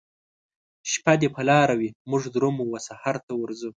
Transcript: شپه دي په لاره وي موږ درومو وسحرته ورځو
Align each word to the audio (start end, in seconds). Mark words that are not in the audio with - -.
شپه 0.91 1.13
دي 1.21 1.29
په 1.35 1.41
لاره 1.49 1.73
وي 1.79 1.89
موږ 2.09 2.23
درومو 2.35 2.63
وسحرته 2.73 3.33
ورځو 3.37 3.69